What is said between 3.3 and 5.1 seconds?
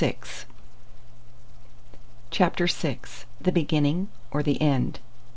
THE BEGINNING OR THE END?